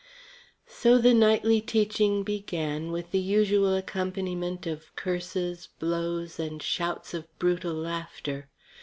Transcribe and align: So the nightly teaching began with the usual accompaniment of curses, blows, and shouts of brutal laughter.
So 0.65 0.97
the 0.97 1.13
nightly 1.13 1.61
teaching 1.61 2.23
began 2.23 2.91
with 2.91 3.11
the 3.11 3.19
usual 3.19 3.75
accompaniment 3.75 4.65
of 4.65 4.95
curses, 4.95 5.69
blows, 5.77 6.39
and 6.39 6.63
shouts 6.63 7.13
of 7.13 7.27
brutal 7.37 7.75
laughter. 7.75 8.49